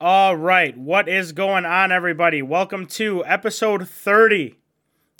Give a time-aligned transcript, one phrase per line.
[0.00, 2.40] All right, what is going on, everybody?
[2.40, 4.54] Welcome to episode 30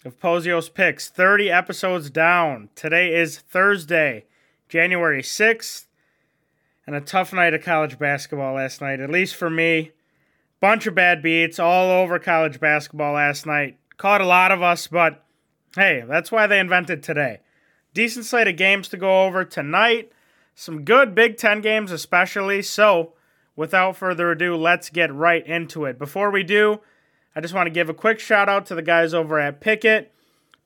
[0.04, 1.08] of Pozios Picks.
[1.08, 2.68] 30 episodes down.
[2.76, 4.26] Today is Thursday,
[4.68, 5.86] January 6th,
[6.86, 9.90] and a tough night of college basketball last night, at least for me.
[10.60, 13.78] Bunch of bad beats all over college basketball last night.
[13.96, 15.24] Caught a lot of us, but
[15.74, 17.40] hey, that's why they invented today.
[17.94, 20.12] Decent slate of games to go over tonight.
[20.54, 22.62] Some good Big Ten games, especially.
[22.62, 23.14] So,
[23.58, 25.98] without further ado, let's get right into it.
[25.98, 26.78] Before we do,
[27.34, 30.06] I just want to give a quick shout out to the guys over at Pikkit.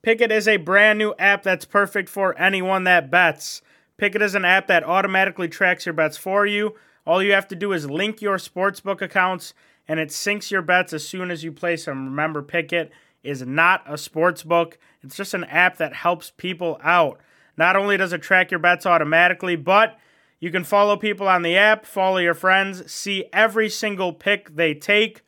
[0.06, 3.62] Pikkit is a brand new app that's perfect for anyone that bets.
[3.98, 6.74] Pikkit is an app that automatically tracks your bets for you.
[7.06, 9.54] All you have to do is link your sportsbook accounts
[9.88, 12.04] and it syncs your bets as soon as you place them.
[12.04, 12.90] Remember, Pikkit
[13.22, 17.20] is not a sportsbook, it's just an app that helps people out.
[17.56, 19.98] Not only does it track your bets automatically, but
[20.42, 24.74] you can follow people on the app, follow your friends, see every single pick they
[24.74, 25.22] take.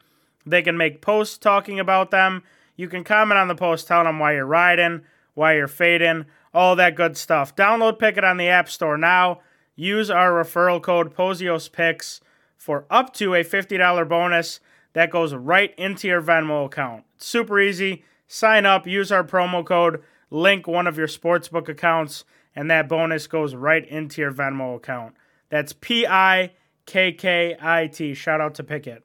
[0.44, 2.42] They can make posts talking about them.
[2.74, 5.02] You can comment on the post telling them why you're riding,
[5.34, 7.54] why you're fading, all that good stuff.
[7.54, 9.38] Download Pikkit on the App Store now.
[9.76, 12.18] Use our referral code POZIOSPICKS
[12.56, 14.58] for up to a $50 bonus
[14.94, 17.04] that goes right into your Venmo account.
[17.18, 18.04] super easy.
[18.26, 22.24] Sign up, use our promo code, link one of your sportsbook accounts,
[22.54, 25.14] and that bonus goes right into your Venmo account.
[25.48, 26.52] That's P I
[26.86, 28.14] K K I T.
[28.14, 29.02] Shout out to Pikkit.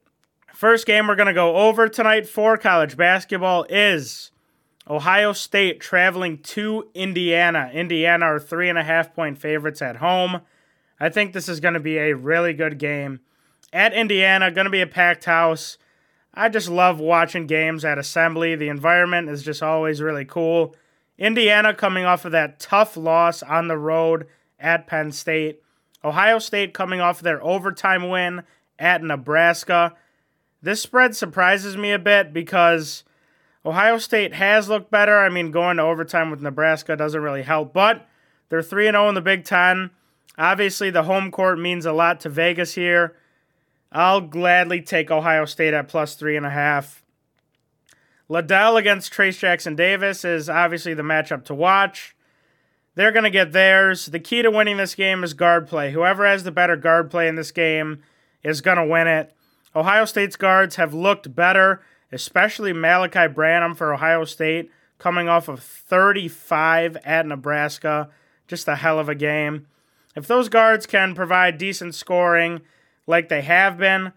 [0.54, 4.30] First game we're going to go over tonight for college basketball is
[4.88, 7.70] Ohio State traveling to Indiana.
[7.72, 10.40] Indiana are three and a half point favorites at home.
[10.98, 13.20] I think this is going to be a really good game.
[13.72, 15.78] At Indiana, going to be a packed house.
[16.34, 18.54] I just love watching games at Assembly.
[18.54, 20.74] The environment is just always really cool.
[21.20, 24.26] Indiana coming off of that tough loss on the road
[24.58, 25.62] at Penn State.
[26.02, 28.42] Ohio State coming off their overtime win
[28.78, 29.94] at Nebraska.
[30.62, 33.04] This spread surprises me a bit because
[33.64, 35.18] Ohio State has looked better.
[35.18, 38.08] I mean, going to overtime with Nebraska doesn't really help, but
[38.48, 39.90] they're 3 0 in the Big Ten.
[40.38, 43.14] Obviously, the home court means a lot to Vegas here.
[43.92, 47.04] I'll gladly take Ohio State at plus three and a half.
[48.30, 52.14] Liddell against Trace Jackson Davis is obviously the matchup to watch.
[52.94, 54.06] They're going to get theirs.
[54.06, 55.90] The key to winning this game is guard play.
[55.90, 58.04] Whoever has the better guard play in this game
[58.44, 59.34] is going to win it.
[59.74, 61.82] Ohio State's guards have looked better,
[62.12, 68.10] especially Malachi Branham for Ohio State, coming off of 35 at Nebraska.
[68.46, 69.66] Just a hell of a game.
[70.14, 72.60] If those guards can provide decent scoring
[73.08, 74.12] like they have been,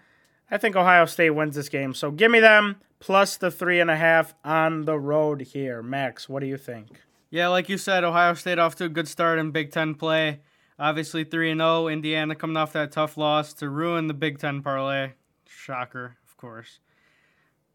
[0.52, 1.96] I think Ohio State wins this game.
[1.96, 5.84] So give me them plus the three and a half on the road here.
[5.84, 6.88] Max, what do you think?
[7.30, 10.40] Yeah, like you said, Ohio State off to a good start in Big Ten play.
[10.80, 11.88] Obviously, 3 and 0.
[11.90, 15.12] Indiana coming off that tough loss to ruin the Big Ten parlay.
[15.46, 16.80] Shocker, of course.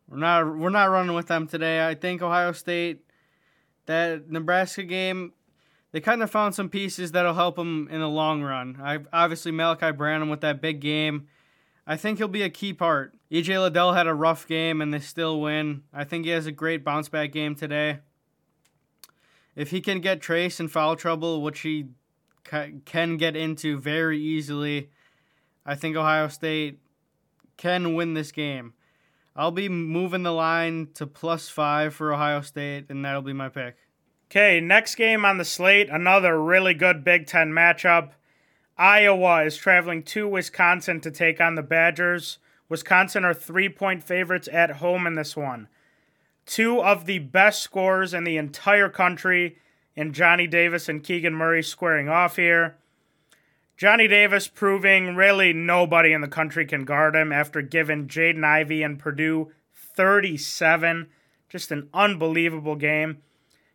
[0.08, 1.86] We're not we're not running with them today.
[1.86, 3.02] I think Ohio State
[3.84, 5.34] that Nebraska game
[5.92, 8.78] they kind of found some pieces that'll help them in the long run.
[8.82, 11.28] I obviously Malachi Branham with that big game.
[11.86, 13.17] I think he'll be a key part.
[13.30, 15.82] EJ Liddell had a rough game and they still win.
[15.92, 17.98] I think he has a great bounce back game today.
[19.54, 21.88] If he can get Trace in foul trouble, which he
[22.44, 24.90] can get into very easily,
[25.66, 26.78] I think Ohio State
[27.56, 28.72] can win this game.
[29.36, 33.48] I'll be moving the line to plus five for Ohio State, and that'll be my
[33.48, 33.76] pick.
[34.30, 38.12] Okay, next game on the slate, another really good Big Ten matchup.
[38.76, 42.38] Iowa is traveling to Wisconsin to take on the Badgers.
[42.68, 45.68] Wisconsin are three point favorites at home in this one.
[46.46, 49.58] Two of the best scorers in the entire country
[49.94, 52.76] in Johnny Davis and Keegan Murray squaring off here.
[53.76, 58.82] Johnny Davis proving really nobody in the country can guard him after giving Jaden Ivey
[58.82, 61.08] and Purdue 37.
[61.48, 63.18] Just an unbelievable game.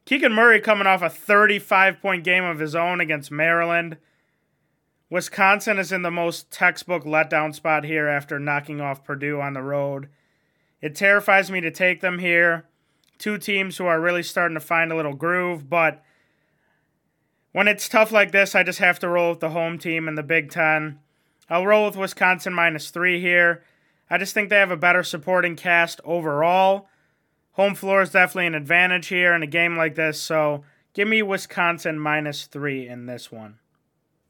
[0.06, 3.98] Keegan Murray coming off a 35 point game of his own against Maryland.
[5.13, 9.62] Wisconsin is in the most textbook letdown spot here after knocking off Purdue on the
[9.62, 10.09] road.
[10.82, 12.66] It terrifies me to take them here.
[13.20, 16.03] Two teams who are really starting to find a little groove, but
[17.52, 20.16] when it's tough like this, I just have to roll with the home team in
[20.16, 20.97] the Big Ten.
[21.47, 23.64] I'll roll with Wisconsin minus three here.
[24.09, 26.90] I just think they have a better supporting cast overall.
[27.52, 30.64] Home floor is definitely an advantage here in a game like this, so
[30.96, 33.59] give me Wisconsin minus three in this one.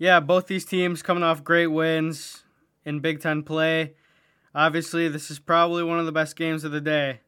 [0.04, 2.44] Yeah, both these teams coming off great wins
[2.84, 3.94] in Big Ten play.
[4.54, 7.22] Obviously, this is probably one of the best games of the day.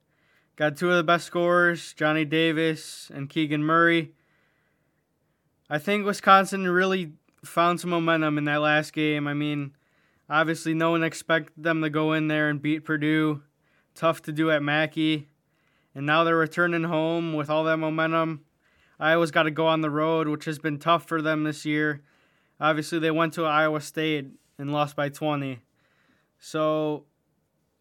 [0.57, 4.11] Got two of the best scorers, Johnny Davis and Keegan Murray.
[5.69, 7.13] I think Wisconsin really
[7.45, 9.25] found some momentum in that last game.
[9.25, 9.71] I mean,
[10.29, 13.41] Obviously, no one expected them to go in there and beat Purdue.
[13.93, 15.29] Tough to do at Mackey.
[15.93, 18.43] And now they're returning home with all that momentum.
[18.99, 22.01] Iowa's got to go on the road, which has been tough for them this year.
[22.59, 25.59] Obviously, they went to Iowa State and lost by 20.
[26.39, 27.05] So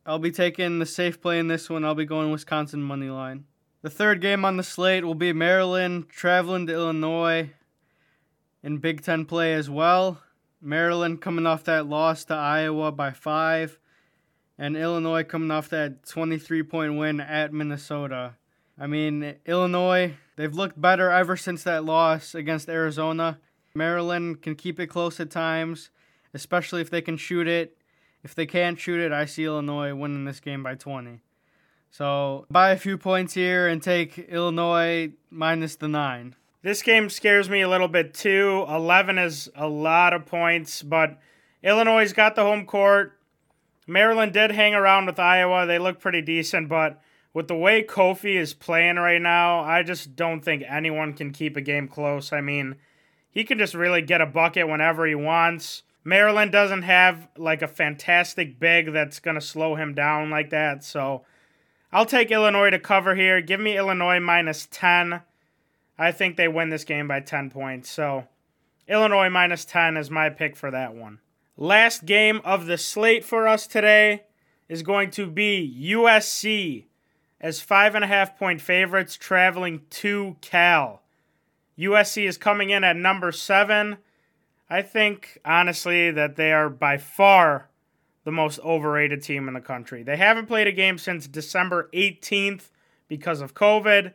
[0.07, 1.85] I'll be taking the safe play in this one.
[1.85, 3.45] I'll be going Wisconsin money line.
[3.83, 7.51] The third game on the slate will be Maryland traveling to Illinois
[8.63, 10.23] in Big Ten play as well.
[10.61, 13.79] Maryland coming off that loss to Iowa by five,
[14.57, 18.37] and Illinois coming off that 23 point win at Minnesota.
[18.79, 23.39] I mean, Illinois, they've looked better ever since that loss against Arizona.
[23.77, 25.91] Maryland can keep it close at times,
[26.33, 27.77] especially if they can shoot it.
[28.23, 31.19] If they can't shoot it, I see Illinois winning this game by 20.
[31.91, 36.37] So buy a few points here and take Illinois minus the nine.
[36.63, 38.65] This game scares me a little bit too.
[38.69, 41.19] 11 is a lot of points, but
[41.65, 43.19] Illinois got the home court.
[43.89, 45.67] Maryland did hang around with Iowa.
[45.67, 50.15] They look pretty decent, but with the way Kofi is playing right now, I just
[50.15, 52.33] don't think anyone can keep a game close.
[52.33, 52.77] I mean,
[53.35, 55.83] he can just really get a bucket whenever he wants.
[56.05, 60.85] Maryland doesn't have like a fantastic big that's going to slow him down like that.
[60.85, 61.25] So
[61.93, 63.41] I'll take Illinois to cover here.
[63.41, 65.21] Give me Illinois minus 10.
[65.99, 67.91] I think they win this game by 10 points.
[67.91, 68.29] So
[68.87, 71.19] Illinois minus 10 is my pick for that one.
[71.57, 74.25] Last game of the slate for us today
[74.69, 76.85] is going to be USC
[77.41, 81.04] as five and a half point favorites traveling to Cal.
[81.79, 83.99] USC is coming in at number seven.
[84.71, 87.69] I think, honestly, that they are by far
[88.25, 90.03] the most overrated team in the country.
[90.03, 92.71] They haven't played a game since December 18th
[93.09, 94.15] because of COVID.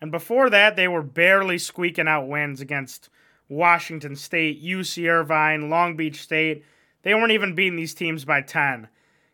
[0.00, 3.08] And before that, they were barely squeaking out wins against
[3.48, 6.64] Washington State, UC Irvine, Long Beach State.
[7.02, 8.88] They weren't even beating these teams by 10.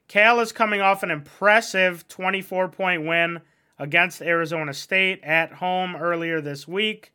[0.09, 3.41] Cal is coming off an impressive 24 point win
[3.79, 7.13] against Arizona State at home earlier this week.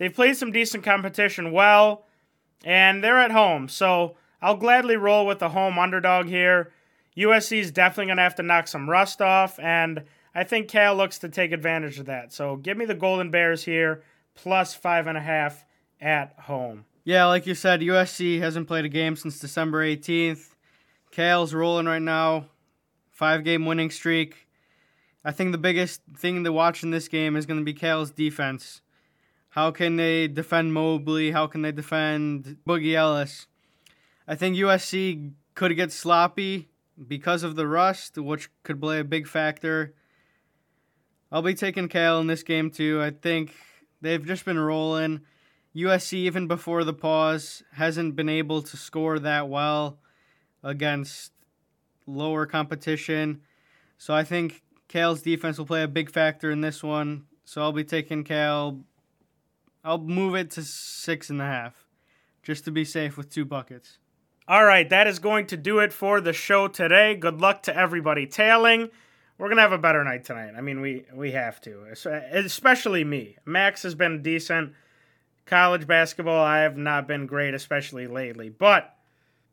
[0.00, 2.06] They've played some decent competition well,
[2.64, 3.68] and they're at home.
[3.68, 6.72] So I'll gladly roll with the home underdog here.
[7.18, 10.04] USC is definitely going to have to knock some rust off, and
[10.34, 12.32] I think Cal looks to take advantage of that.
[12.32, 14.02] So give me the Golden Bears here,
[14.34, 15.66] plus five and a half
[16.00, 16.86] at home.
[17.04, 20.54] Yeah, like you said, USC hasn't played a game since December 18th.
[21.10, 22.46] Cal's rolling right now,
[23.10, 24.46] five game winning streak.
[25.26, 28.10] I think the biggest thing to watch in this game is going to be Cal's
[28.10, 28.80] defense.
[29.50, 31.32] How can they defend Mobley?
[31.32, 33.46] How can they defend Boogie Ellis?
[34.26, 36.68] I think USC could get sloppy
[37.08, 39.94] because of the rust, which could play a big factor.
[41.32, 43.02] I'll be taking Cal in this game too.
[43.02, 43.54] I think
[44.00, 45.22] they've just been rolling.
[45.74, 49.98] USC, even before the pause, hasn't been able to score that well
[50.62, 51.32] against
[52.06, 53.40] lower competition.
[53.98, 57.26] So I think Cal's defense will play a big factor in this one.
[57.44, 58.80] So I'll be taking Cal.
[59.84, 61.86] I'll move it to six and a half,
[62.42, 63.98] just to be safe with two buckets.
[64.46, 67.14] All right, that is going to do it for the show today.
[67.14, 68.90] Good luck to everybody tailing.
[69.38, 70.52] We're gonna have a better night tonight.
[70.56, 71.84] I mean, we we have to,
[72.32, 73.36] especially me.
[73.46, 74.74] Max has been decent.
[75.46, 78.50] College basketball, I have not been great, especially lately.
[78.50, 78.94] But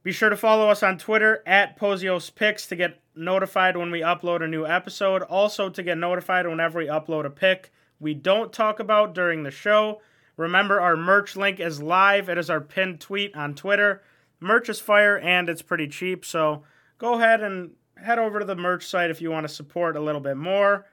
[0.04, 4.02] be sure to follow us on Twitter at Pozios Picks to get notified when we
[4.02, 5.22] upload a new episode.
[5.24, 9.52] Also, to get notified whenever we upload a pick we don't talk about during the
[9.52, 10.02] show.
[10.38, 12.30] Remember, our merch link is live.
[12.30, 14.04] It is our pinned tweet on Twitter.
[14.40, 16.64] Merch is fire and it's pretty cheap, so
[17.00, 20.02] go ahead and head over to the merch site if you want to support a
[20.02, 20.86] little bit more.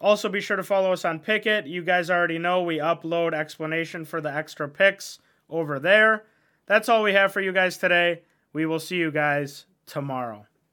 [0.00, 1.68] Also, be sure to follow us on Pikkit.
[1.68, 5.18] You guys already know we upload explanation for the extra picks
[5.48, 6.24] over there.
[6.66, 8.22] That's all we have for you guys today.
[8.52, 10.46] We will see you guys tomorrow.